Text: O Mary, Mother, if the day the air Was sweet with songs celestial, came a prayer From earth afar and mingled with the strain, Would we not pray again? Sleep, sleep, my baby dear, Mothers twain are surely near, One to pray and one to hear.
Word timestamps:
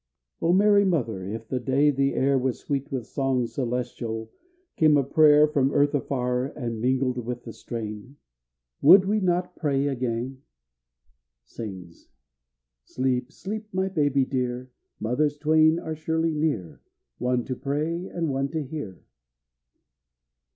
O 0.41 0.51
Mary, 0.51 0.83
Mother, 0.83 1.23
if 1.27 1.47
the 1.47 1.59
day 1.59 1.91
the 1.91 2.15
air 2.15 2.35
Was 2.35 2.57
sweet 2.57 2.91
with 2.91 3.05
songs 3.05 3.53
celestial, 3.53 4.31
came 4.75 4.97
a 4.97 5.03
prayer 5.03 5.47
From 5.47 5.71
earth 5.71 5.93
afar 5.93 6.45
and 6.57 6.81
mingled 6.81 7.19
with 7.19 7.43
the 7.43 7.53
strain, 7.53 8.15
Would 8.81 9.05
we 9.05 9.19
not 9.19 9.55
pray 9.55 9.85
again? 9.85 10.41
Sleep, 11.45 13.31
sleep, 13.31 13.67
my 13.71 13.89
baby 13.89 14.25
dear, 14.25 14.71
Mothers 14.99 15.37
twain 15.37 15.77
are 15.77 15.93
surely 15.95 16.33
near, 16.33 16.81
One 17.19 17.45
to 17.45 17.55
pray 17.55 18.07
and 18.07 18.31
one 18.31 18.49
to 18.53 18.63
hear. 18.63 19.03